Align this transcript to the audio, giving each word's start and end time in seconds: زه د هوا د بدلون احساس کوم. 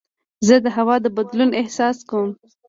زه 0.47 0.55
د 0.65 0.67
هوا 0.77 0.95
د 1.01 1.07
بدلون 1.17 1.49
احساس 1.61 1.97
کوم. 2.09 2.29